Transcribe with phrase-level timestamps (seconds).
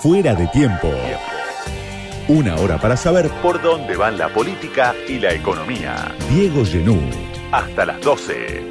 [0.00, 0.90] Fuera de tiempo.
[2.26, 6.14] Una hora para saber por dónde van la política y la economía.
[6.30, 6.98] Diego Genú.
[7.52, 8.70] Hasta las 12.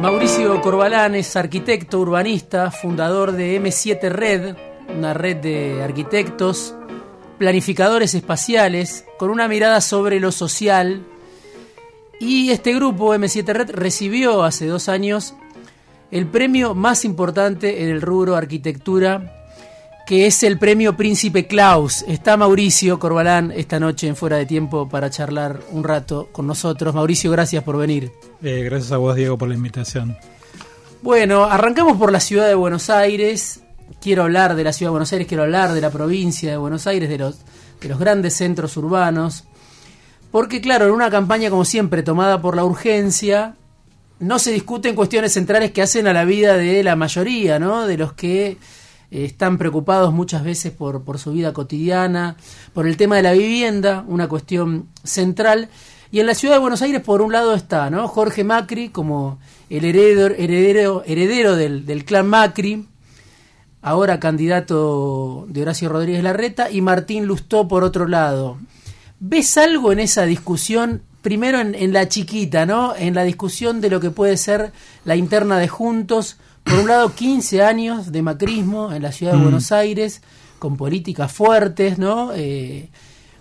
[0.00, 4.54] Mauricio Corbalán es arquitecto urbanista, fundador de M7 Red,
[4.96, 6.76] una red de arquitectos,
[7.38, 11.04] planificadores espaciales, con una mirada sobre lo social.
[12.20, 15.34] Y este grupo, M7 Red, recibió hace dos años
[16.10, 19.46] el premio más importante en el rubro arquitectura,
[20.06, 22.04] que es el premio Príncipe Klaus.
[22.06, 26.94] Está Mauricio Corbalán esta noche en Fuera de Tiempo para charlar un rato con nosotros.
[26.94, 28.12] Mauricio, gracias por venir.
[28.42, 30.14] Eh, gracias a vos, Diego, por la invitación.
[31.00, 33.60] Bueno, arrancamos por la ciudad de Buenos Aires.
[33.98, 36.86] Quiero hablar de la ciudad de Buenos Aires, quiero hablar de la provincia de Buenos
[36.86, 37.38] Aires, de los,
[37.80, 39.44] de los grandes centros urbanos.
[40.30, 43.56] Porque claro, en una campaña como siempre tomada por la urgencia,
[44.20, 47.86] no se discuten cuestiones centrales que hacen a la vida de la mayoría, ¿no?
[47.86, 48.58] De los que eh,
[49.10, 52.36] están preocupados muchas veces por, su vida cotidiana,
[52.72, 55.68] por el tema de la vivienda, una cuestión central.
[56.12, 58.06] Y en la ciudad de Buenos Aires, por un lado está ¿no?
[58.06, 62.86] Jorge Macri como el heredero, heredero, heredero del, del clan Macri,
[63.82, 68.58] ahora candidato de Horacio Rodríguez Larreta, y Martín Lustó por otro lado.
[69.20, 71.02] ¿Ves algo en esa discusión?
[71.22, 72.94] Primero en, en la chiquita, ¿no?
[72.96, 74.72] En la discusión de lo que puede ser
[75.04, 79.38] la interna de Juntos, por un lado 15 años de macrismo en la ciudad de
[79.38, 79.42] Mm.
[79.42, 80.22] Buenos Aires,
[80.58, 82.30] con políticas fuertes, ¿no?
[82.34, 82.88] Eh,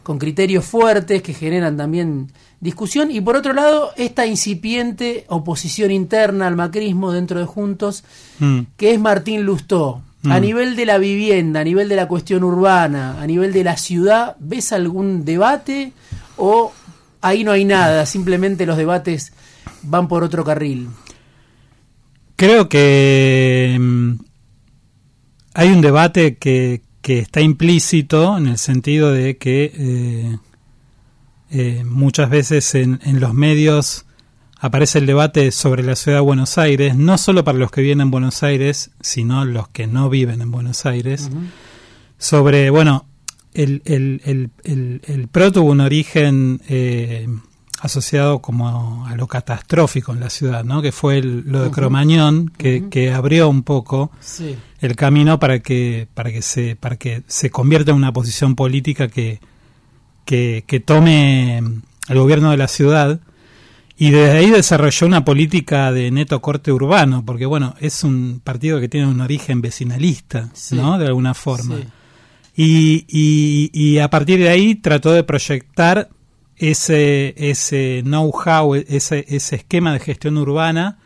[0.03, 6.47] con criterios fuertes que generan también discusión, y por otro lado esta incipiente oposición interna
[6.47, 8.03] al macrismo dentro de Juntos,
[8.39, 8.61] Mm.
[8.75, 10.01] que es Martín Lustó.
[10.25, 10.41] A Mm.
[10.41, 14.35] nivel de la vivienda, a nivel de la cuestión urbana, a nivel de la ciudad,
[14.39, 15.93] ¿ves algún debate
[16.35, 16.73] o
[17.21, 18.05] ahí no hay nada?
[18.05, 19.31] Simplemente los debates
[19.83, 20.89] van por otro carril.
[22.35, 24.11] Creo que mm,
[25.53, 30.37] hay un debate que, que está implícito en el sentido de que eh,
[31.51, 34.05] eh, muchas veces en, en los medios
[34.59, 38.01] aparece el debate sobre la ciudad de Buenos Aires, no solo para los que viven
[38.01, 41.29] en Buenos Aires, sino los que no viven en Buenos Aires,
[42.17, 43.05] sobre, bueno,
[43.53, 47.27] el, el, el, el, el PRO tuvo un origen eh,
[47.81, 50.81] asociado como a lo catastrófico en la ciudad, ¿no?
[50.81, 51.71] Que fue lo de.
[51.71, 54.55] Cromañón, que, que abrió un poco Sí.
[54.81, 59.07] el camino para que para que se para que se convierta en una posición política
[59.07, 59.39] que
[60.25, 63.19] que, que tome el gobierno de la ciudad
[64.01, 68.79] y desde ahí desarrolló una política de neto corte urbano porque bueno es un partido
[68.79, 70.75] que tiene un origen vecinalista Sí.
[70.75, 71.83] no de alguna forma Sí.
[72.55, 76.09] y, y, y a partir de ahí trató de proyectar
[76.57, 80.97] ese, ese know-how, ese, ese esquema de gestión urbana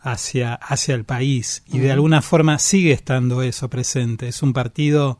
[0.00, 1.62] hacia, hacia el país.
[1.70, 4.28] Y de alguna forma sigue estando eso presente.
[4.28, 5.18] Es un partido,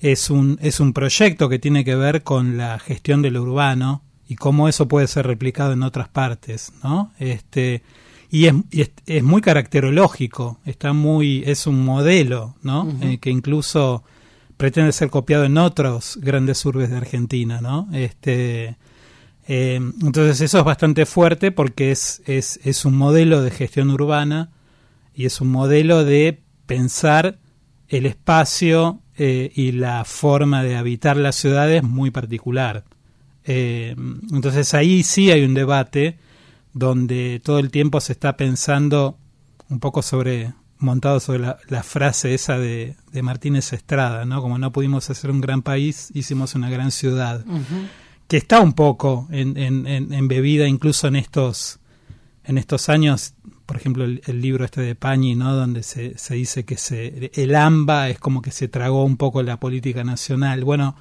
[0.00, 4.02] es un, es un proyecto que tiene que ver con la gestión de lo urbano
[4.28, 7.12] y cómo eso puede ser replicado en otras partes, ¿no?
[7.18, 7.82] Este,
[8.30, 12.88] y es, y es, es muy caracterológico, está muy, es un modelo, ¿no?
[13.00, 14.02] Eh, que incluso
[14.56, 17.88] pretende ser copiado en otros grandes urbes de Argentina, ¿no?
[17.92, 18.76] Este,
[19.46, 24.50] eh, entonces eso es bastante fuerte porque es, es, es un modelo de gestión urbana
[25.14, 27.38] y es un modelo de pensar
[27.88, 32.84] el espacio eh, y la forma de habitar las ciudades muy particular.
[33.44, 33.94] Eh,
[34.32, 36.18] entonces ahí sí hay un debate
[36.72, 39.18] donde todo el tiempo se está pensando
[39.68, 44.42] un poco sobre montado sobre la, la frase esa de, de Martínez Estrada, ¿no?
[44.42, 47.44] Como no pudimos hacer un gran país, hicimos una gran ciudad.
[48.26, 51.78] Que está un poco en, en, en- embebida incluso en estos
[52.46, 53.34] en estos años
[53.64, 57.30] por ejemplo el, el libro este de Pañi no donde se, se dice que se
[57.34, 60.64] el AMBA es como que se tragó un poco la política nacional.
[60.64, 60.96] Bueno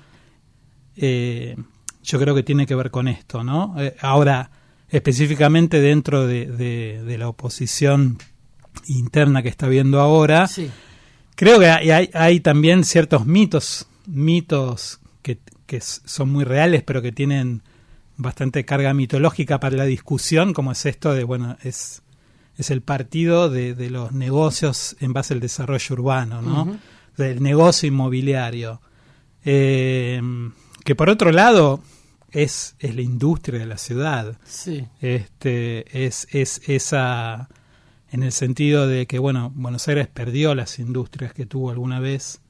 [0.96, 1.58] eh,
[2.04, 4.52] yo creo que tiene que ver con esto no Eh, ahora
[4.90, 8.18] específicamente dentro de, de- de la oposición
[8.88, 10.70] interna que está viendo ahora Sí.
[11.36, 15.40] Creo que hay, también ciertos mitos, mitos que,
[15.82, 17.64] son muy reales, pero que tienen
[18.18, 22.04] bastante carga mitológica para la discusión, como es esto de, bueno, es,
[22.60, 26.78] es el partido de, de los negocios en base al desarrollo urbano, ¿no?
[27.18, 28.80] Del negocio inmobiliario.
[29.44, 30.22] Eh,
[30.86, 31.82] que por otro lado
[32.34, 34.86] es, es la industria de la ciudad Sí.
[35.02, 37.48] este es, es esa
[38.12, 42.42] en el sentido de que bueno Buenos Aires perdió las industrias que tuvo alguna vez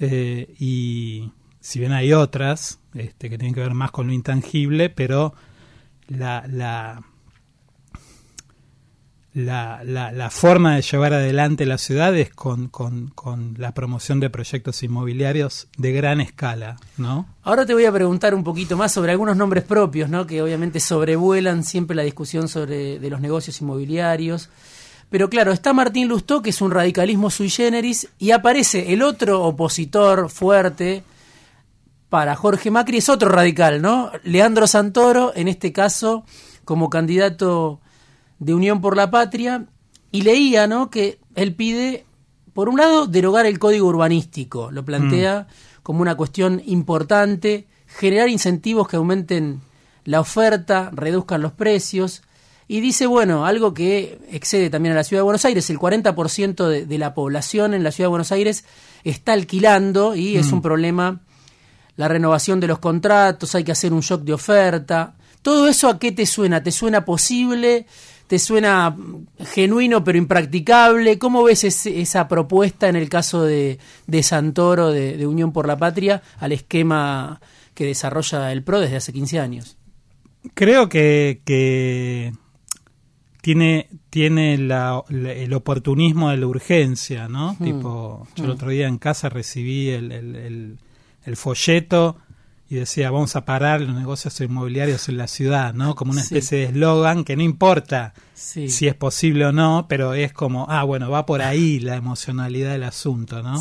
[0.00, 4.88] eh, y si bien hay otras este, que tienen que ver más con lo intangible
[4.90, 5.34] pero
[6.08, 7.02] la, la
[9.38, 14.30] la, la, forma de llevar adelante la ciudad es con, con, con, la promoción de
[14.30, 17.26] proyectos inmobiliarios de gran escala, ¿no?
[17.44, 20.26] Ahora te voy a preguntar un poquito más sobre algunos nombres propios, ¿no?
[20.26, 24.48] Que obviamente sobrevuelan siempre la discusión sobre de los negocios inmobiliarios.
[25.08, 29.44] Pero claro, está Martín Lustó, que es un radicalismo sui generis, y aparece el otro
[29.44, 31.04] opositor fuerte
[32.08, 34.10] para Jorge Macri, es otro radical, ¿no?
[34.24, 36.24] Leandro Santoro, en este caso,
[36.64, 37.80] como candidato
[38.38, 39.66] de Unión por la Patria
[40.10, 40.90] y leía ¿no?
[40.90, 42.04] que él pide,
[42.52, 45.82] por un lado, derogar el código urbanístico, lo plantea mm.
[45.82, 49.60] como una cuestión importante, generar incentivos que aumenten
[50.04, 52.22] la oferta, reduzcan los precios,
[52.70, 56.68] y dice, bueno, algo que excede también a la Ciudad de Buenos Aires, el 40%
[56.68, 58.64] de, de la población en la Ciudad de Buenos Aires
[59.04, 60.54] está alquilando y es mm.
[60.54, 61.20] un problema
[61.98, 65.14] la renovación de los contratos, hay que hacer un shock de oferta.
[65.42, 66.62] ¿Todo eso a qué te suena?
[66.62, 67.86] ¿Te suena posible?
[68.28, 68.94] ¿Te suena
[69.38, 71.18] genuino pero impracticable?
[71.18, 73.78] ¿Cómo ves esa propuesta en el caso de,
[74.22, 77.40] Santoro, de, Unión por la Patria, al esquema
[77.72, 79.78] que desarrolla el PRO desde hace 15 años?
[80.52, 81.40] Creo que,
[83.40, 87.56] tiene, tiene el oportunismo de la urgencia, ¿no?
[87.58, 87.64] Hmm.
[87.64, 88.52] Tipo, yo el hmm.
[88.52, 90.78] otro día en casa recibí el,
[91.24, 92.18] el folleto
[92.70, 95.94] y decía vamos a parar los negocios inmobiliarios en la ciudad, ¿no?
[95.94, 100.32] Como una especie de eslogan que no importa si es posible o no, pero es
[100.32, 103.60] como, ah, bueno, va por ahí la emocionalidad del asunto, ¿no?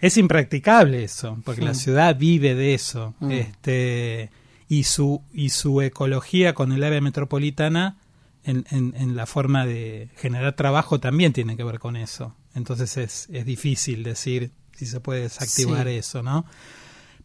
[0.00, 3.30] Es impracticable eso, porque la ciudad vive de eso, mm.
[3.32, 4.30] este
[4.68, 7.96] y su y su ecología con el área metropolitana
[8.44, 12.34] en, en, la forma de generar trabajo también tiene que ver con eso.
[12.54, 16.46] Entonces es, es difícil decir si se puede desactivar eso, ¿no?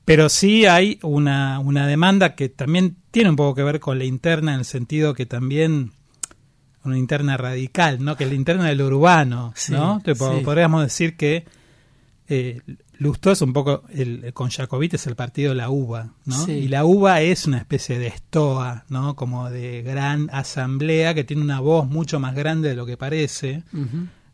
[0.06, 4.06] Pero sí hay una, una demanda que también tiene un poco que ver con la
[4.06, 5.92] interna, en el sentido que también
[6.84, 8.18] una interna radical, ¿no?
[8.18, 10.02] Que es la interna del urbano, ¿no?
[10.44, 11.46] Podríamos decir que
[12.28, 12.60] eh,
[12.98, 16.48] Lustó es un poco, el, con Jacobit es el partido de la uva, ¿no?
[16.48, 19.16] Y la uva es una especie de estoa, ¿no?
[19.16, 23.64] Como de gran asamblea que tiene una voz mucho más grande de lo que parece.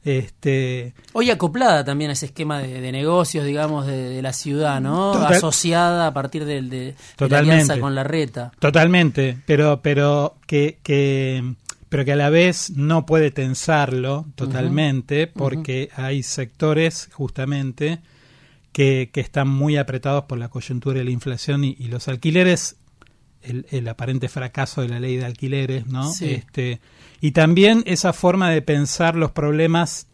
[0.04, 5.14] Este, Hoy acoplada también a ese esquema de, negocios, digamos, de, la ciudad, ¿no?
[5.14, 8.52] Asociada a partir del, de, la alianza con la reta.
[8.60, 11.54] Totalmente, pero, pero que, que,
[11.90, 18.00] pero que a la vez no puede tensarlo totalmente porque hay sectores justamente
[18.72, 22.78] que, que, están muy apretados por la coyuntura de la inflación y, los alquileres,
[23.42, 26.10] el, el, aparente fracaso de la ley de alquileres, ¿no?
[26.22, 26.80] Este,
[27.22, 30.08] y también esa forma de pensar los problemas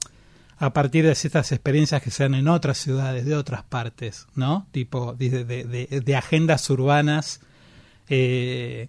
[0.58, 4.68] a partir de ciertas experiencias que se dan en otras ciudades, de otras partes, ¿no?
[4.72, 7.42] Tipo de, de, agendas urbanas,
[8.08, 8.88] eh,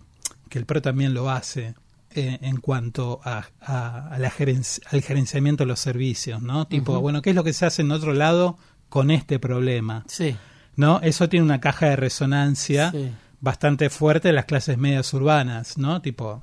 [0.49, 1.75] que el PRO también lo hace
[2.15, 6.67] eh, en cuanto a, a, la al gerenciamiento de los servicios, ¿no?
[6.67, 8.57] Tipo, bueno, ¿qué es lo que se hace en otro lado
[8.89, 10.05] con este problema?
[10.07, 10.37] Sí.
[10.77, 11.01] ¿No?
[11.03, 12.93] Eso tiene una caja de resonancia
[13.41, 16.01] bastante fuerte en las clases medias urbanas, ¿no?
[16.01, 16.43] Tipo,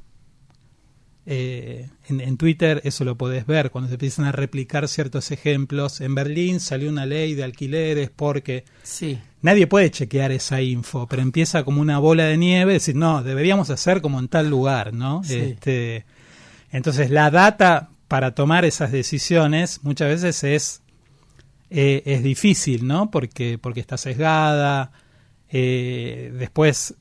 [1.25, 6.01] eh, en, Twitter eso lo podés ver cuando se empiezan a replicar ciertos ejemplos.
[6.01, 9.19] En Berlín salió una ley de alquileres porque sí.
[9.41, 13.69] nadie puede chequear esa info, pero empieza como una bola de nieve, decir, no, deberíamos
[13.69, 15.21] hacer como en tal lugar, ¿no?
[15.29, 16.05] Este,
[16.71, 20.81] entonces la data para tomar esas decisiones muchas veces es,
[21.69, 23.11] eh, es difícil, ¿no?
[23.11, 24.91] Porque, porque está sesgada.
[25.55, 26.95] Eh, después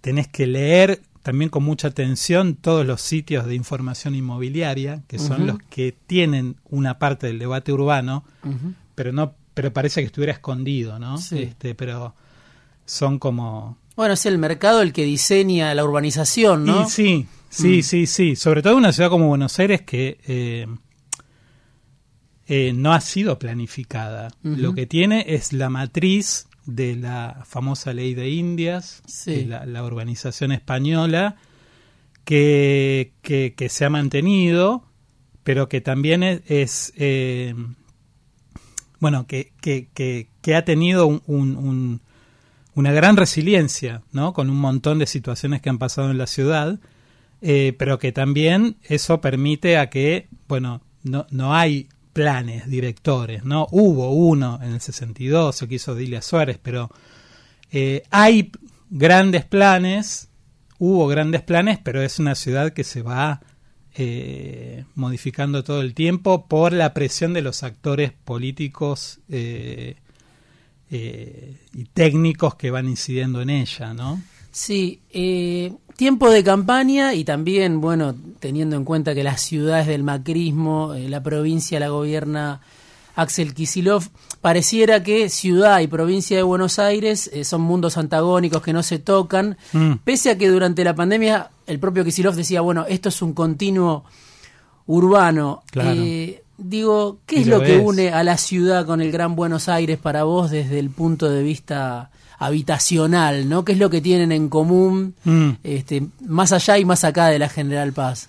[0.00, 5.46] tenés que leer también con mucha atención todos los sitios de información inmobiliaria, que son
[5.46, 8.24] los que tienen una parte del debate urbano,
[8.94, 11.16] pero no pero parece que estuviera escondido, ¿no?
[11.18, 12.14] Este, pero
[12.86, 16.88] son como bueno, es el mercado el que diseña la urbanización, ¿no?
[16.88, 17.82] sí, sí, mm.
[17.82, 18.34] sí, sí.
[18.34, 20.66] Sobre todo en una ciudad como Buenos Aires que eh,
[22.46, 24.30] eh, no ha sido planificada.
[24.42, 31.36] Lo que tiene es la matriz de la famosa ley de Indias, la, urbanización española,
[32.26, 34.84] que, que, se ha mantenido,
[35.44, 37.54] pero que también es, eh,
[39.00, 42.02] bueno, que, que, ha tenido un,
[42.74, 44.34] una gran resiliencia, ¿no?
[44.34, 46.78] Con un montón de situaciones que han pasado en la ciudad,
[47.40, 53.68] eh, pero que también eso permite a que, bueno, no, no hay planes directores, ¿no?
[53.70, 56.90] Hubo uno en el 62, que hizo Dilia Suárez, pero
[57.70, 58.50] eh, hay
[58.90, 60.28] grandes planes,
[60.80, 63.40] hubo grandes planes, pero es una ciudad que se va
[63.94, 69.94] eh, modificando todo el tiempo por la presión de los actores políticos eh,
[70.90, 74.20] y técnicos que van incidiendo en ella, ¿no?
[74.58, 80.02] Sí, eh, tiempo de campaña y también, bueno, teniendo en cuenta que las ciudades del
[80.02, 82.60] macrismo, eh, la provincia la gobierna
[83.14, 84.08] Axel Kisilov,
[84.40, 88.98] pareciera que ciudad y provincia de Buenos Aires eh, son mundos antagónicos que no se
[88.98, 89.92] tocan, Mm.
[90.02, 94.02] pese a que durante la pandemia el propio Kisilov decía, bueno, esto es un continuo
[94.86, 95.62] urbano.
[95.70, 95.92] Claro.
[96.02, 99.68] Eh, digo, ¿qué es lo lo que une a la ciudad con el Gran Buenos
[99.68, 103.64] Aires para vos desde el punto de vista habitacional, ¿no?
[103.64, 105.50] ¿Qué es lo que tienen en común, Mm.
[105.64, 108.28] este, más allá y más acá de la General Paz?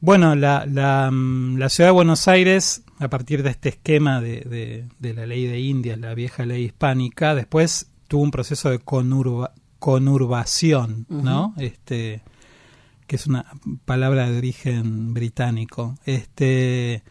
[0.00, 4.40] Bueno, la, la, mm, la ciudad de Buenos Aires, a partir de este esquema de,
[4.42, 8.78] de- de la ley de Indias, la vieja ley hispánica, después tuvo un proceso de
[8.80, 11.54] conurba- conurbación, ¿no?
[11.58, 12.22] Este
[13.06, 13.44] que es una
[13.84, 17.02] palabra de origen británico, este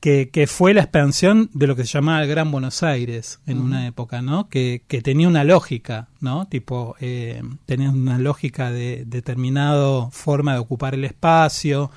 [0.00, 3.58] que, que fue la expansión de lo que se llamaba el Gran Buenos Aires en
[3.60, 4.48] una época, ¿no?
[4.48, 6.46] Que, que tenía una lógica, ¿no?
[6.46, 11.90] Tipo, eh, tenía una lógica de determinada forma de ocupar el espacio,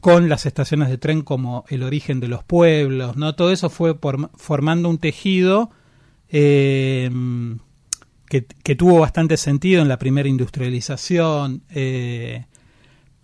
[0.00, 3.34] con las estaciones de tren como el origen de los pueblos, ¿no?
[3.34, 5.70] Todo eso fue por- formando un tejido
[6.28, 7.10] eh,
[8.28, 12.44] que, que tuvo bastante sentido en la primera industrialización, eh,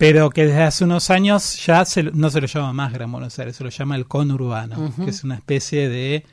[0.01, 3.37] pero que desde hace unos años ya se no se lo llama más Gran Buenos
[3.37, 6.25] Aires, se lo llama el conurbano, que es una especie de...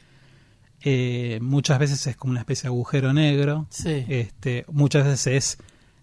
[0.82, 4.04] eh, muchas veces es como una especie de agujero negro, Sí.
[4.08, 5.58] este, muchas veces es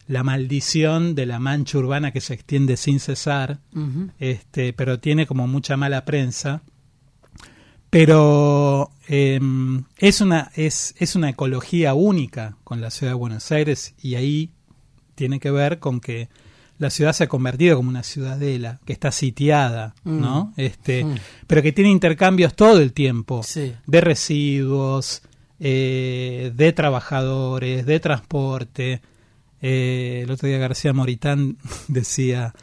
[0.08, 3.58] la maldición de la mancha urbana que se extiende sin cesar,
[4.20, 6.62] este, pero tiene como mucha mala prensa.
[7.90, 9.40] Pero eh,
[9.98, 14.52] es, una, es, es una ecología única con la ciudad de Buenos Aires y ahí
[15.16, 16.28] tiene que ver con que
[16.78, 20.20] la ciudad se ha convertido como una ciudadela, que está sitiada, Mm.
[20.22, 20.54] ¿no?
[20.58, 21.16] Este, Mm.
[21.48, 23.74] Pero que tiene intercambios todo el tiempo Sí.
[23.88, 25.22] de residuos,
[25.60, 29.02] eh, de trabajadores, de transporte.
[29.62, 32.54] Eh, el otro día García Moritán decía,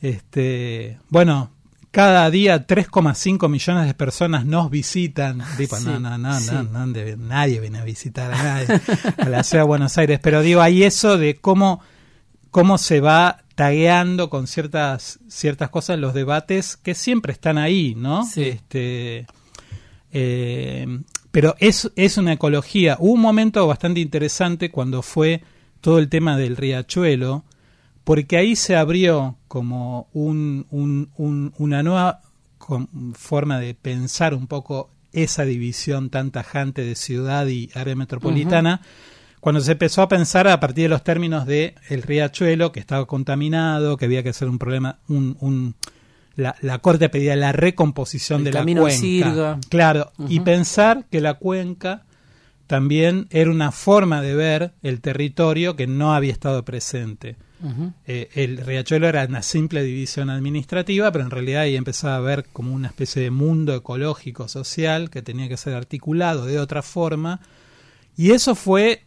[0.00, 1.50] este, bueno,
[1.90, 5.42] cada día 3,5 millones de personas nos visitan.
[5.56, 6.50] Tipo, Sí, no, no, no, sí.
[6.72, 6.86] no,
[7.18, 8.66] nadie viene a visitar a nadie
[9.18, 10.18] a la ciudad de Buenos Aires.
[10.22, 11.80] Pero digo, hay eso de cómo,
[12.52, 18.24] cómo se va tagueando con ciertas, ciertas cosas los debates que siempre están ahí, ¿no?
[18.24, 18.44] Sí.
[18.44, 19.26] Este,
[20.12, 20.86] eh,
[21.30, 22.96] pero es, es una ecología.
[23.00, 25.42] Hubo un momento bastante interesante cuando fue
[25.80, 27.44] todo el tema del riachuelo,
[28.04, 32.20] porque ahí se abrió como un, un- un- una nueva
[33.14, 38.80] forma de pensar un poco esa división tan tajante de ciudad y área metropolitana,
[39.42, 43.06] cuando se empezó a pensar a partir de los términos de el riachuelo, que estaba
[43.06, 45.74] contaminado, que había que hacer un problema, un, un-
[46.36, 49.00] la, la corte pedía la recomposición El de la cuenca.
[49.00, 49.58] Sirga.
[49.68, 52.04] Claro, y pensar que la cuenca
[52.68, 57.36] también era una forma de ver el territorio que no había estado presente.
[58.06, 62.46] Eh, el riachuelo era una simple división administrativa, pero en realidad ahí empezaba a ver
[62.52, 67.40] como una especie de mundo ecológico, social, que tenía que ser articulado de otra forma.
[68.16, 69.02] Y eso fue,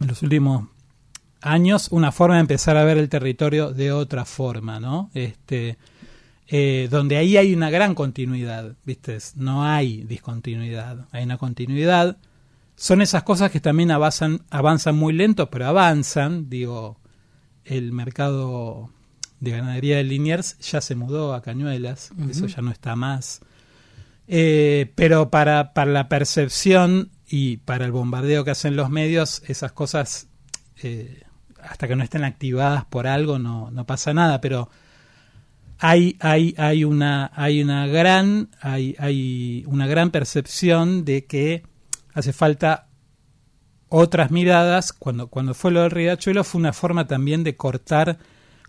[0.00, 0.68] en los últimos
[1.42, 5.10] años, una forma de empezar a ver el territorio de otra forma, ¿no?
[5.14, 5.76] Este,
[6.48, 9.18] eh, donde ahí hay una gran continuidad, ¿viste?
[9.36, 12.18] No hay discontinuidad, hay una continuidad.
[12.76, 16.98] Son esas cosas que también avanzan, avanzan muy lento, pero avanzan, digo,
[17.64, 18.90] el mercado
[19.40, 23.40] de ganadería de Liniers ya se mudó a Cañuelas, eso ya no está más.
[24.28, 29.72] Eh, pero para, para la percepción y para el bombardeo que hacen los medios, esas
[29.72, 30.28] cosas,
[30.82, 31.22] eh,
[31.62, 34.68] hasta que no estén activadas por algo, no, no pasa nada, pero
[35.78, 41.62] hay, hay, hay una, hay una gran, hay, hay una gran percepción de que
[42.12, 42.88] hace falta
[43.88, 44.92] otras miradas.
[44.92, 48.18] Cuando, cuando fue lo del Riachuelo fue una forma también de cortar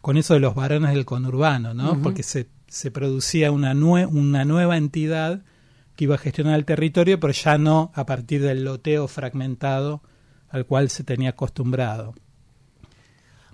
[0.01, 2.01] con eso de los varones del conurbano, ¿no?
[2.01, 5.41] Porque se, se producía una, nue- una nueva entidad
[5.95, 10.01] que iba a gestionar el territorio, pero ya no a partir del loteo fragmentado
[10.49, 12.13] al cual se tenía acostumbrado.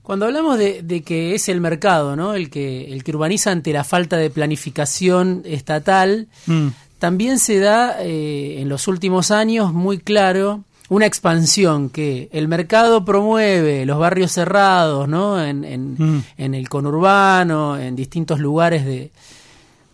[0.03, 2.33] Cuando hablamos de, de que es el mercado, ¿no?
[2.33, 6.67] El que, el que urbaniza ante la falta de planificación estatal, Mm,
[6.97, 13.05] también se da eh, en los últimos años muy claro una expansión que el mercado
[13.05, 15.41] promueve los barrios cerrados, ¿no?
[15.41, 16.23] En, en, Mm.
[16.37, 19.11] en el conurbano, en distintos lugares de,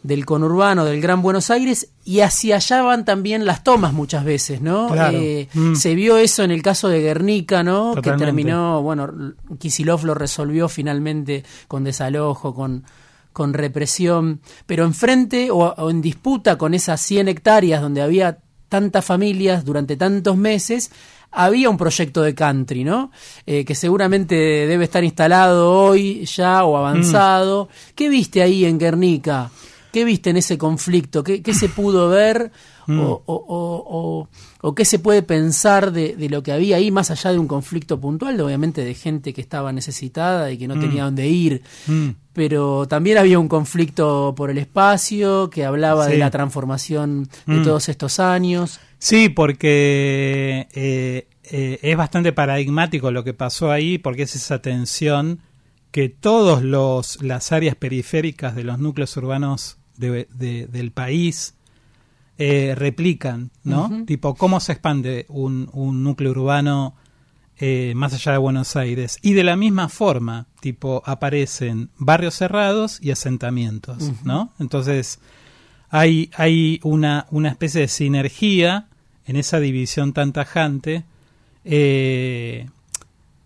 [0.06, 4.62] del conurbano, del Gran Buenos Aires, y hacia allá van también las tomas muchas veces,
[4.62, 4.90] ¿no?
[4.90, 5.18] Claro.
[5.18, 5.76] Eh, Mm.
[5.76, 7.96] Se vio eso en el caso de Guernica, ¿no?
[7.96, 8.12] Totalmente.
[8.12, 9.10] Que terminó, bueno,
[9.60, 12.84] Kisilov lo resolvió finalmente con desalojo, con,
[13.34, 19.06] con represión, pero enfrente o, o en disputa con esas 100 hectáreas donde había tantas
[19.06, 20.92] familias durante tantos meses,
[21.32, 23.12] había un proyecto de country, ¿no?
[23.46, 27.66] Eh, que seguramente debe estar instalado hoy ya o avanzado.
[27.66, 27.94] Mm.
[27.96, 29.52] ¿Qué viste ahí en Guernica?
[29.96, 31.24] ¿Qué viste en ese conflicto?
[31.24, 32.52] ¿Qué, se pudo ver
[32.88, 33.00] mm.
[33.00, 34.28] o,
[34.76, 38.42] qué se puede pensar de, lo que había ahí, más allá de un conflicto puntual,
[38.42, 40.80] obviamente de gente que estaba necesitada y que no mm.
[40.82, 41.62] tenía dónde ir?
[42.34, 47.88] Pero también había un conflicto por el espacio que hablaba de la transformación de todos
[47.88, 48.82] estos años.
[49.00, 55.40] Sí, porque eh, eh, es bastante paradigmático lo que pasó ahí, porque es esa tensión
[55.92, 56.62] que todas
[57.22, 61.56] las áreas periféricas de los núcleos urbanos del país
[62.38, 64.04] eh, replican, ¿no?
[64.06, 65.70] Tipo, cómo se expande un,
[66.04, 66.96] núcleo urbano
[67.96, 69.18] más allá de Buenos Aires.
[69.22, 74.52] Y de la misma forma, tipo, aparecen barrios cerrados y asentamientos, ¿no?
[74.60, 75.20] Entonces,
[75.90, 78.88] hay, hay una, una especie de sinergia
[79.26, 81.04] en esa división tan tajante,
[81.64, 82.70] eh,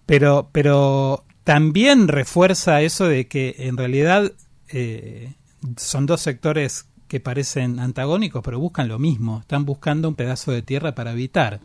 [0.06, 4.34] pero, pero también refuerza eso de que en realidad
[4.70, 5.34] eh,
[5.78, 10.62] son dos sectores que parecen antagónicos, pero buscan lo mismo, están buscando un pedazo de
[10.62, 11.60] tierra para habitar,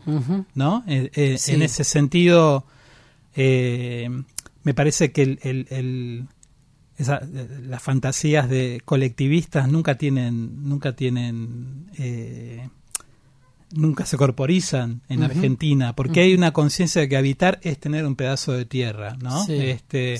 [0.55, 0.83] ¿no?
[0.87, 2.65] Eh, en ese sentido,
[3.35, 6.27] me parece que el,
[6.97, 12.69] las fantasías de colectivistas nunca tienen nunca tienen eh,
[13.71, 18.15] nunca se corporizan en Argentina porque hay una conciencia de que habitar es tener un
[18.15, 20.17] pedazo de tierra no este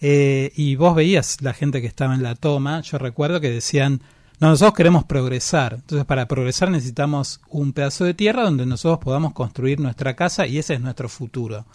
[0.00, 4.02] eh, y vos veías la gente que estaba en la toma yo recuerdo que decían
[4.40, 9.32] no, nosotros queremos progresar entonces para progresar necesitamos un pedazo de tierra donde nosotros podamos
[9.32, 11.66] construir nuestra casa y ese es nuestro futuro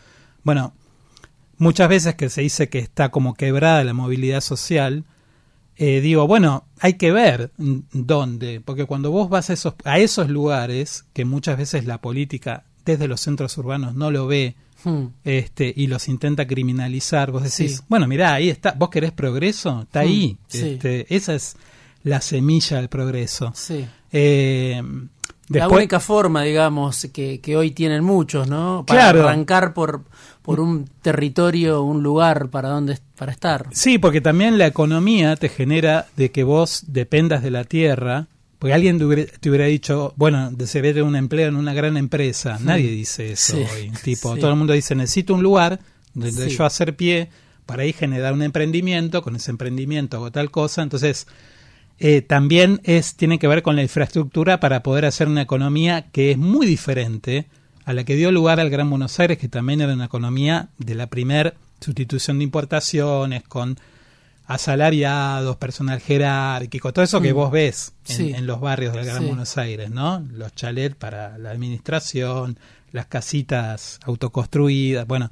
[0.44, 0.74] bueno
[1.58, 5.06] muchas veces que se dice que está como quebrada la movilidad social,
[5.78, 10.30] eh, digo, bueno, hay que ver dónde, porque cuando vos vas a esos, a esos
[10.30, 14.56] lugares, que muchas veces la política desde los centros urbanos no lo ve,
[14.86, 15.08] hmm.
[15.24, 20.00] este, y los intenta criminalizar, vos decís, bueno, mirá, ahí está, vos querés progreso, está
[20.00, 20.08] hmm.
[20.08, 21.58] ahí, este, esa es
[22.04, 23.54] la semilla del progreso.
[24.12, 24.82] Eh,
[25.50, 28.84] la única forma, digamos, que, que, hoy tienen muchos, ¿no?
[28.86, 30.04] Para arrancar por,
[30.42, 33.68] por un territorio, un lugar para donde para estar.
[33.72, 38.28] Sí, porque también la economía te genera de que vos dependas de la tierra.
[38.66, 39.06] Porque alguien te
[39.48, 42.58] hubiera, dicho, bueno, de un empleo en una gran empresa.
[42.60, 43.92] Nadie dice eso hoy.
[44.04, 45.80] Tipo, todo el mundo dice, necesito un lugar
[46.16, 47.30] donde yo hacer pie
[47.68, 50.82] para ahí generar un emprendimiento, con ese emprendimiento o tal cosa.
[50.82, 51.28] Entonces,
[52.00, 56.32] eh, también es, tiene que ver con la infraestructura para poder hacer una economía que
[56.32, 57.46] es muy diferente
[57.84, 60.96] a la que dio lugar al Gran Buenos Aires, que también era una economía de
[60.96, 63.78] la primer sustitución de importaciones, con
[64.48, 67.36] asalariados, personal jerárquico, todo eso que mm.
[67.36, 70.20] vos ves en, los barrios del Gran Buenos Aires, ¿no?
[70.32, 72.60] Los chalets para la administración,
[72.92, 75.32] las casitas autoconstruidas, bueno,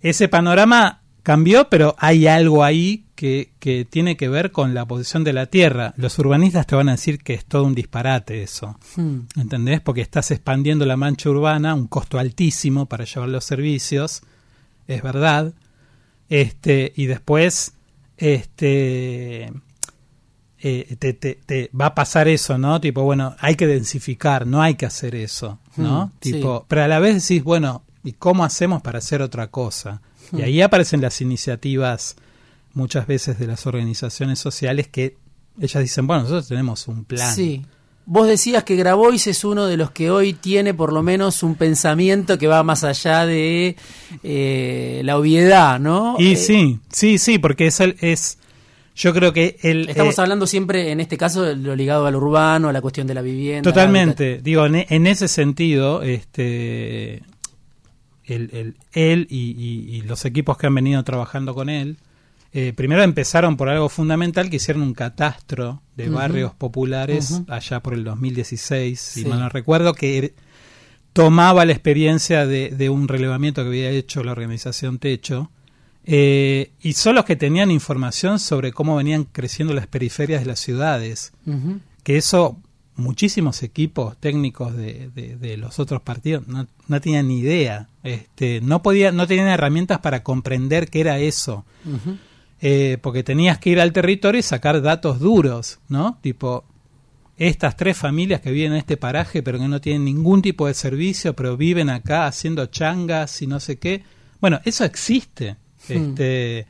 [0.00, 5.22] ese panorama cambió, pero hay algo ahí que, que, tiene que ver con la posición
[5.22, 5.94] de la tierra.
[5.96, 8.78] Los urbanistas te van a decir que es todo un disparate eso.
[8.96, 9.20] Hmm.
[9.36, 9.80] ¿Entendés?
[9.80, 14.22] Porque estás expandiendo la mancha urbana, un costo altísimo para llevar los servicios,
[14.88, 15.52] es verdad.
[16.28, 17.74] Este, y después,
[18.22, 19.52] este.
[20.64, 22.80] Eh, te, te, va a pasar eso, ¿no?
[22.80, 26.06] Tipo, bueno, hay que densificar, no hay que hacer eso, ¿no?
[26.06, 30.02] Hmm, tipo, pero a la vez decís, bueno, ¿y cómo hacemos para hacer otra cosa?
[30.30, 30.44] Y hmm.
[30.44, 32.14] ahí aparecen las iniciativas
[32.74, 35.16] muchas veces de las organizaciones sociales que
[35.60, 37.34] ellas dicen, bueno, nosotros tenemos un plan.
[37.34, 37.66] Sí.
[38.04, 41.54] Vos decías que Grabois es uno de los que hoy tiene por lo menos un
[41.54, 43.76] pensamiento que va más allá de
[44.24, 46.16] eh, la obviedad, ¿no?
[46.18, 48.38] Y eh, sí, sí, sí, porque es, el, es
[48.94, 49.88] yo creo que el...
[49.88, 53.06] Estamos eh, hablando siempre, en este caso, de lo ligado al urbano, a la cuestión
[53.06, 53.70] de la vivienda.
[53.70, 54.40] Totalmente.
[54.42, 57.22] Digo, en, ese sentido, este,
[58.24, 61.96] el, él y, los equipos que han venido trabajando con él,
[62.54, 67.94] eh, primero empezaron por algo fundamental, que hicieron un catastro de barrios populares allá por
[67.94, 70.34] el 2016, si mal no recuerdo, que
[71.14, 75.50] tomaba la experiencia de, un relevamiento que había hecho la organización Techo,
[76.04, 80.60] eh, y son los que tenían información sobre cómo venían creciendo las periferias de las
[80.60, 81.32] ciudades,
[82.02, 82.58] que eso
[82.96, 88.82] muchísimos equipos técnicos de, de, los otros partidos no, no, tenían ni idea, este, no
[88.82, 91.64] podía, no tenían herramientas para comprender qué era eso.
[92.64, 96.18] Eh, porque tenías que ir al territorio y sacar datos duros, ¿no?
[96.20, 96.64] Tipo,
[97.36, 100.74] estas tres familias que viven en este paraje pero que no tienen ningún tipo de
[100.74, 104.04] servicio, pero viven acá haciendo changas y no sé qué.
[104.40, 105.56] Bueno, eso existe.
[105.88, 105.92] Hmm.
[105.92, 106.66] Este,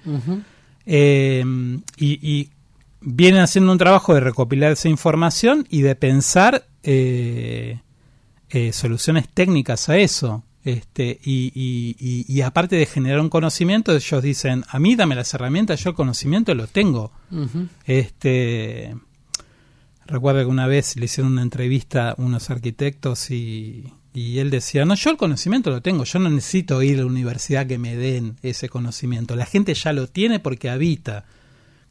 [0.87, 1.45] eh,
[1.99, 2.49] y,
[3.03, 7.81] vienen haciendo un trabajo de recopilar esa información y de pensar eh,
[8.73, 10.43] soluciones técnicas a eso.
[10.65, 15.35] Este, y, y, y, aparte de generar un conocimiento, ellos dicen, a mí dame las
[15.35, 17.11] herramientas, yo el conocimiento lo tengo.
[17.85, 18.95] este,
[20.07, 24.85] recuerdo que una vez le hicieron una entrevista a unos arquitectos y, y él decía,
[24.85, 27.97] no, yo el conocimiento lo tengo, yo no necesito ir a la universidad que me
[27.97, 31.25] den ese conocimiento, la gente ya lo tiene porque habita.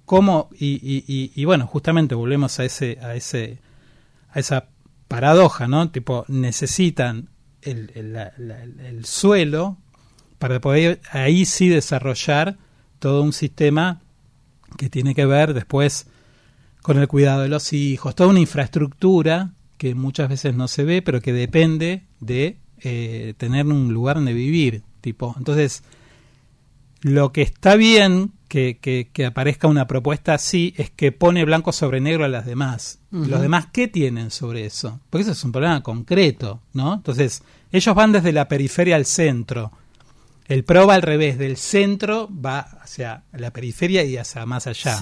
[0.05, 0.49] ¿Cómo?
[0.57, 3.59] Y, y, y, bueno, justamente volvemos a ese, a ese,
[4.31, 4.67] a esa
[5.07, 5.89] paradoja, ¿no?
[5.89, 7.29] Tipo, necesitan
[7.61, 9.77] el, el, suelo
[10.39, 12.57] para poder ahí sí desarrollar
[12.99, 14.01] todo un sistema
[14.77, 16.07] que tiene que ver después
[16.81, 21.01] con el cuidado de los hijos, toda una infraestructura que muchas veces no se ve,
[21.01, 24.83] pero que depende de eh, tener un lugar donde vivir.
[25.01, 25.83] Tipo, entonces,
[27.01, 32.01] lo que está bien que, que, aparezca una propuesta así es que pone blanco sobre
[32.01, 32.99] negro a las demás.
[33.09, 34.99] ¿Los demás qué tienen sobre eso?
[35.09, 36.95] Porque eso es un problema concreto, ¿no?
[36.95, 39.71] Entonces, ellos van desde la periferia al centro.
[40.47, 44.99] El PRO va al revés, del centro va hacia la periferia y hacia más allá.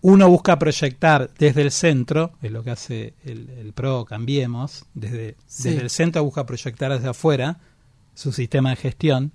[0.00, 5.82] Uno busca proyectar desde el centro, es lo que hace el, PRO Cambiemos, desde, desde
[5.82, 7.58] el centro busca proyectar hacia afuera
[8.14, 9.32] su sistema de gestión.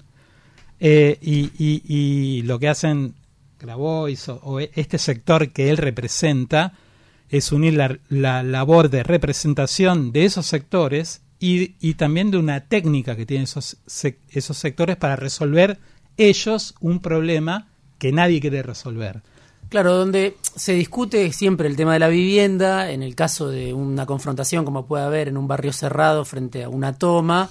[0.79, 3.15] Eh, y, y, lo que hacen
[3.59, 6.73] Grabois o, este sector que él representa
[7.29, 12.61] es unir la, la, labor de representación de esos sectores y, y también de una
[12.61, 13.77] técnica que tienen esos,
[14.29, 15.79] esos sectores para resolver
[16.17, 19.21] ellos un problema que nadie quiere resolver.
[19.69, 24.07] Claro, donde se discute siempre el tema de la vivienda, en el caso de una
[24.07, 27.49] confrontación como puede haber en un barrio cerrado frente a una toma,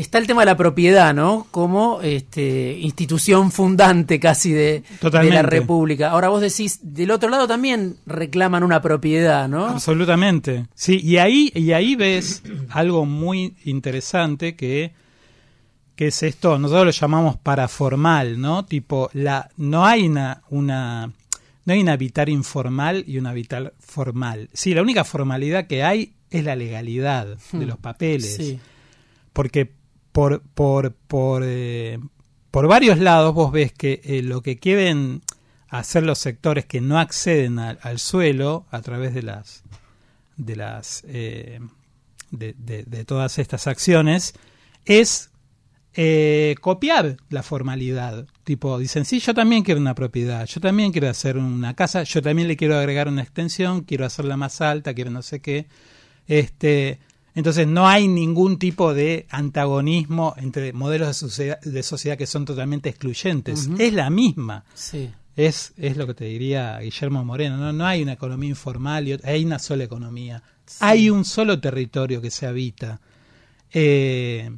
[0.00, 1.46] está el tema de la propiedad, ¿no?
[1.50, 6.10] Como este, institución fundante casi de, de, la República.
[6.10, 9.66] Ahora vos decís, del otro lado también reclaman una propiedad, ¿no?
[9.66, 10.66] Absolutamente.
[10.74, 14.92] Sí, y ahí, y ahí ves algo muy interesante que,
[15.94, 18.64] que es esto, nosotros lo llamamos paraformal, ¿no?
[18.64, 21.12] Tipo, la, no hay una, una
[21.66, 24.48] no hay un habitar informal y un habitar formal.
[24.52, 27.68] Sí, la única formalidad que hay es la legalidad de hmm.
[27.68, 28.36] los papeles.
[28.36, 28.58] Sí.
[29.32, 29.79] Porque
[30.12, 31.98] por, por, por, eh,
[32.50, 35.22] por varios lados vos ves que eh, lo que quieren
[35.68, 39.62] hacer los sectores que no acceden al suelo a través de las
[40.36, 41.60] de las eh,
[42.32, 44.34] de, de, todas estas acciones
[44.84, 45.30] es
[46.60, 48.26] copiar la formalidad.
[48.44, 52.22] Tipo, dicen, sí, yo también quiero una propiedad, yo también quiero hacer una casa, yo
[52.22, 55.66] también le quiero agregar una extensión, quiero hacerla más alta, quiero no sé qué.
[56.26, 57.00] Este,
[57.34, 62.44] entonces no hay ningún tipo de antagonismo entre modelos de sociedad, de sociedad que son
[62.44, 63.68] totalmente excluyentes.
[63.78, 64.64] Es la misma.
[64.74, 65.10] Sí.
[65.36, 67.56] Es, es lo que te diría Guillermo Moreno.
[67.56, 70.42] No, no hay una economía informal, y hay una sola economía.
[70.80, 73.00] Hay un solo territorio que se habita.
[73.72, 74.50] Eh,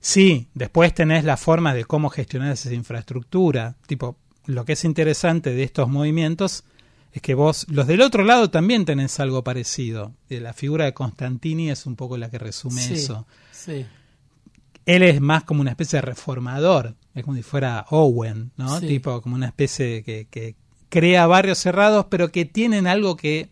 [0.00, 3.76] sí, después tenés la forma de cómo gestionar esa infraestructura.
[3.86, 6.64] Tipo, lo que es interesante de estos movimientos
[7.12, 10.14] es que vos, los del otro lado también tenés algo parecido.
[10.30, 13.26] Eh, la figura de Constantini es un poco la que resume eso.
[13.50, 13.84] Sí.
[14.86, 18.80] Él es más como una especie de reformador, es como si fuera Owen, ¿no?
[18.80, 20.56] Tipo como una especie que, que
[20.88, 23.50] crea barrios cerrados, pero que tienen algo que,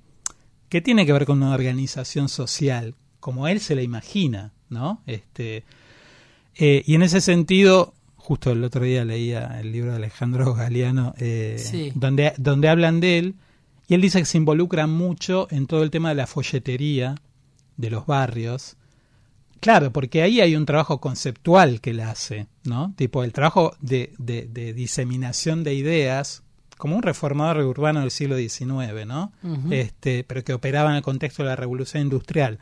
[0.69, 5.03] que tiene que ver con una organización social, como él se la imagina, ¿no?
[5.07, 5.65] Este,
[6.57, 11.15] eh, y en ese sentido, justo el otro día leía el libro de Alejandro Galeano,
[11.19, 13.35] eh, donde, donde hablan de él,
[13.91, 17.17] y él dice que se involucra mucho en todo el tema de la folletería
[17.77, 18.77] de los barrios.
[19.59, 22.95] Claro, porque ahí hay un trabajo conceptual que él hace, ¿no?
[22.95, 26.45] Tipo el trabajo de, de, diseminación de ideas,
[26.79, 29.33] como un reformador urbano del siglo XIX, ¿no?
[29.73, 32.61] este, pero que operaba en el contexto de la revolución industrial.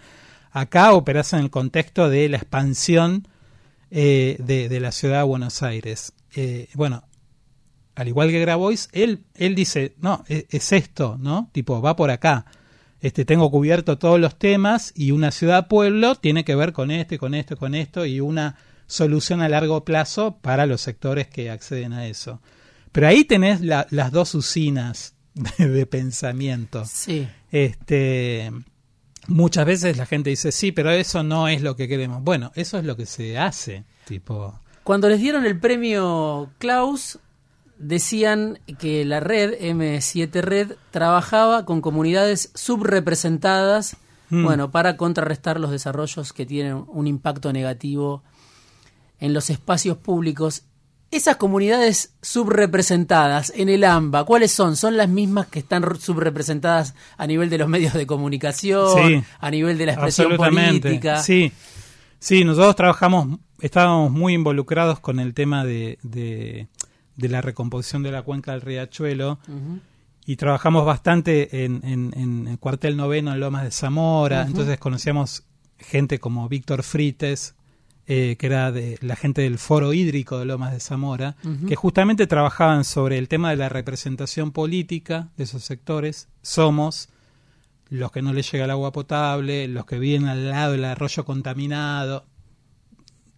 [0.51, 3.29] Acá operas en el contexto de la expansión
[3.91, 6.15] eh, de, de, la ciudad de Buenos Aires.
[6.35, 7.05] Eh, bueno,
[7.99, 11.51] al igual que Grabois, él, él dice, no, es, es, esto, ¿no?
[11.51, 12.47] Tipo, va por acá.
[13.01, 17.19] Este, tengo cubierto todos los temas y una ciudad-pueblo tiene que ver con esto y
[17.19, 18.55] con esto y con esto y una
[18.87, 22.41] solución a largo plazo para los sectores que acceden a eso.
[22.93, 25.17] Pero ahí tenés las dos usinas
[25.59, 26.85] de, pensamiento.
[26.85, 27.27] Sí.
[27.51, 28.53] Este,
[29.27, 32.23] muchas veces la gente dice, sí, pero eso no es lo que queremos.
[32.23, 33.83] Bueno, eso es lo que se hace.
[34.05, 34.61] Tipo.
[34.85, 37.19] Cuando les dieron el premio Klaus,
[37.79, 43.97] decían que la red, M7 Red, trabajaba con comunidades subrepresentadas,
[44.31, 44.45] hmm.
[44.45, 48.23] bueno, para contrarrestar los desarrollos que tienen un impacto negativo
[49.21, 50.65] en los espacios públicos.
[51.11, 54.77] Esas comunidades subrepresentadas en el AMBA, ¿cuáles son?
[54.77, 59.79] ¿Son las mismas que están subrepresentadas a nivel de los medios de comunicación, a nivel
[59.79, 61.23] de la expresión política?
[61.23, 61.51] Sí.
[62.21, 66.67] Sí, nosotros trabajamos, estábamos muy involucrados con el tema de, de,
[67.19, 69.41] la recomposición de la cuenca del riachuelo
[70.25, 75.43] y trabajamos bastante en, en, el cuartel noveno en Lomas de Zamora, entonces conocíamos
[75.79, 77.55] gente como Víctor Frites,
[78.07, 82.27] eh, que era de la gente del Foro Hídrico de Lomas de Zamora, que justamente
[82.27, 86.29] trabajaban sobre el tema de la representación política de esos sectores.
[86.43, 87.09] Somos
[87.91, 91.25] los que no les llega el agua potable, los que viven al lado del arroyo
[91.25, 92.25] contaminado.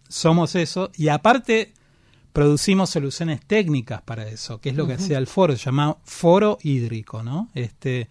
[0.07, 0.91] Somos eso.
[0.95, 1.73] Y aparte
[2.33, 6.57] producimos soluciones técnicas para eso, que es lo que hacía el foro, se llama foro
[6.63, 7.49] hídrico, ¿no?
[7.53, 8.09] Este,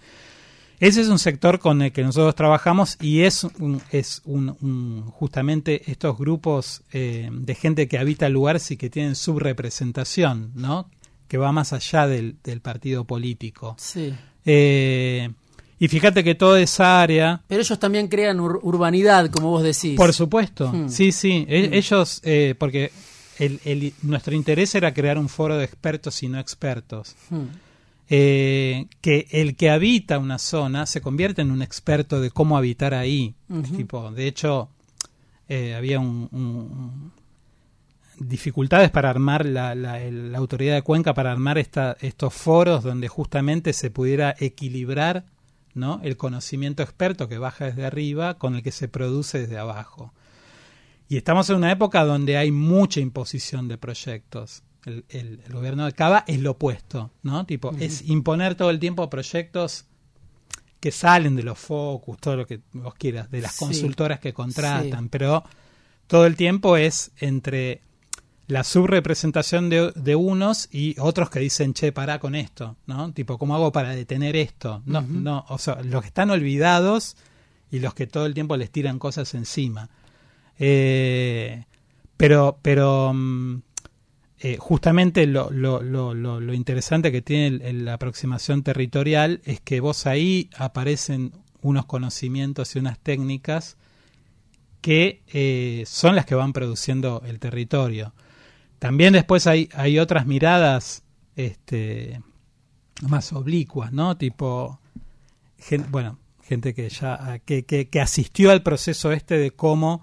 [0.81, 5.91] ese es un sector con el que nosotros trabajamos y es, un, es un, justamente
[5.91, 10.91] estos grupos eh, de gente que habita lugares y que tienen subrepresentación, ¿no?
[11.29, 13.77] Que va más allá del, partido político.
[13.79, 14.15] Sí.
[14.47, 15.31] Eh,
[15.79, 17.43] y fíjate que toda esa área...
[17.47, 19.97] Pero ellos también crean urbanidad, como vos decís.
[19.97, 20.89] Por supuesto, hmm.
[20.89, 21.47] sí, sí.
[21.49, 21.75] E, hmm.
[21.75, 22.91] Ellos, eh, porque
[23.41, 27.17] el, nuestro interés era crear un foro de expertos y no expertos.
[27.31, 27.47] Hmm.
[28.13, 32.93] Eh, que el que habita una zona se convierte en un experto de cómo habitar
[32.93, 33.35] ahí.
[33.77, 34.69] tipo, de hecho,
[35.49, 37.13] eh, había un,
[38.19, 39.99] dificultades para armar la, la,
[40.37, 45.25] autoridad de Cuenca, para armar esta, estos foros donde justamente se pudiera equilibrar
[45.75, 46.01] ¿no?
[46.03, 50.13] el conocimiento experto que baja desde arriba con el que se produce desde abajo.
[51.11, 56.25] Y estamos en una época donde hay mucha imposición de proyectos el, gobierno de Cava
[56.27, 57.45] es lo opuesto, ¿no?
[57.47, 59.85] Tipo, es imponer todo el tiempo proyectos
[60.79, 65.09] que salen de los focus, todo lo que vos quieras, de las consultoras que contratan,
[65.09, 65.45] pero
[66.07, 67.83] todo el tiempo es entre
[68.47, 73.13] la subrepresentación de, de, unos y otros que dicen, che, pará con esto, ¿no?
[73.13, 74.83] Tipo, ¿cómo hago para detener esto?
[74.87, 77.17] No, no, o sea, los que están olvidados
[77.71, 79.91] y los que todo el tiempo les tiran cosas encima.
[80.63, 81.65] Eh,
[82.19, 83.63] pero, pero, mm,
[84.41, 85.51] eh, justamente lo,
[86.55, 92.99] interesante que tiene la aproximación territorial es que vos ahí aparecen unos conocimientos y unas
[92.99, 93.79] técnicas
[94.83, 98.15] que eh, son las que van produciendo el territorio.
[98.79, 101.05] También después hay, otras miradas
[101.37, 102.21] este,
[103.03, 104.17] más oblicuas, ¿no?
[104.19, 104.79] Tipo,
[105.89, 110.03] bueno, gente que ya que asistió al proceso este de cómo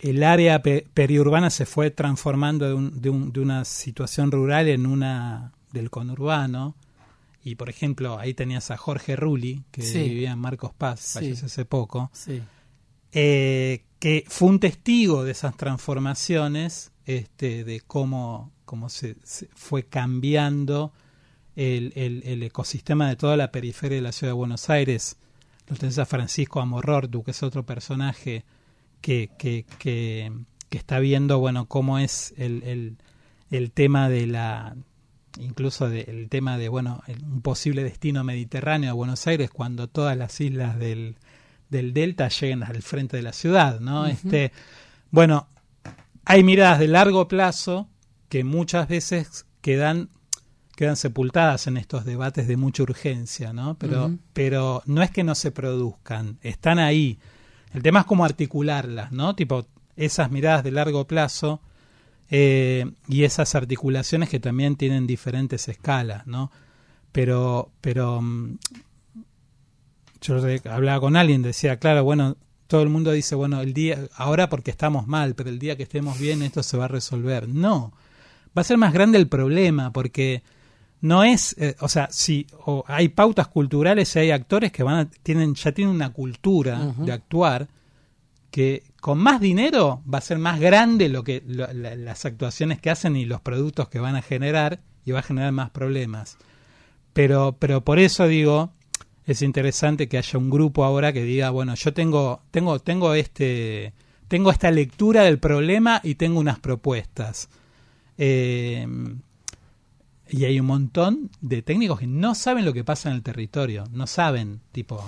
[0.00, 6.76] el área periurbana se fue transformando de, una situación rural en una del conurbano.
[7.42, 11.64] Y por ejemplo, ahí tenías a Jorge Rulli, que vivía en Marcos Paz, falleció hace
[11.64, 12.10] poco,
[13.12, 19.16] eh, que fue un testigo de esas transformaciones, este, de cómo, cómo se,
[19.54, 20.92] fue cambiando
[21.56, 25.16] el, el, ecosistema de toda la periferia de la ciudad de Buenos Aires.
[25.68, 28.44] Lo tenés a Francisco Amorortu, que es otro personaje
[29.00, 30.32] que, que, que,
[30.70, 32.96] está viendo, bueno, cómo es el, el,
[33.50, 34.76] el tema de la
[35.38, 40.40] incluso el tema de bueno un posible destino mediterráneo a Buenos Aires cuando todas las
[40.40, 41.16] islas del,
[41.68, 44.52] del delta lleguen al frente de la ciudad no este
[45.10, 45.46] bueno
[46.24, 47.88] hay miradas de largo plazo
[48.28, 50.08] que muchas veces quedan
[50.74, 55.34] quedan sepultadas en estos debates de mucha urgencia no pero pero no es que no
[55.34, 57.18] se produzcan están ahí
[57.72, 59.34] el tema es cómo articularlas, ¿no?
[59.34, 61.60] Tipo, esas miradas de largo plazo
[62.30, 66.50] eh, y esas articulaciones que también tienen diferentes escalas, ¿no?
[67.12, 68.58] Pero, pero mm,
[70.20, 70.36] yo
[70.70, 74.70] hablaba con alguien, decía, claro, bueno, todo el mundo dice, bueno, el día, ahora porque
[74.70, 77.48] estamos mal, pero el día que estemos bien esto se va a resolver.
[77.48, 77.92] No,
[78.56, 80.42] va a ser más grande el problema porque
[81.00, 84.96] no es, eh, o sea, si o hay pautas culturales y hay actores que van
[84.96, 87.68] a, tienen ya tienen una cultura de actuar
[88.50, 93.14] que con más dinero va a ser más grande lo que las actuaciones que hacen
[93.16, 96.36] y los productos que van a generar y va a generar más problemas.
[97.12, 98.72] Pero pero por eso digo
[99.26, 103.92] es interesante que haya un grupo ahora que diga, bueno, yo tengo tengo tengo este
[104.26, 107.48] tengo esta lectura del problema y tengo unas propuestas.
[108.16, 108.86] Eh,
[110.30, 113.84] y hay un montón de técnicos que no saben lo que pasa en el territorio,
[113.92, 115.04] no saben, tipo...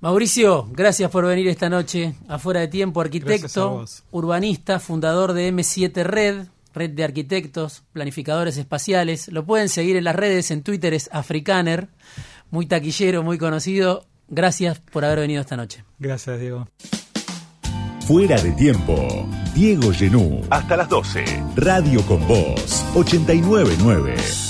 [0.00, 6.46] Mauricio, gracias por venir esta noche afuera de tiempo, arquitecto, urbanista, fundador de M7 Red,
[6.72, 9.26] red de arquitectos, planificadores espaciales.
[9.28, 11.88] Lo pueden seguir en las redes, en Twitter es Africaner,
[12.50, 14.06] muy taquillero, muy conocido.
[14.28, 15.84] Gracias por haber venido esta noche.
[15.98, 16.68] Gracias, Diego.
[18.08, 19.28] Fuera de tiempo.
[19.52, 20.40] Diego Genú.
[20.48, 21.26] Hasta las 12.
[21.56, 22.82] Radio con Voz.
[22.94, 24.47] 899.